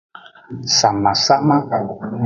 Samasama. 0.77 1.55